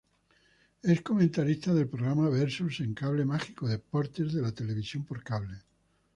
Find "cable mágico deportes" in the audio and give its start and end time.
2.95-4.33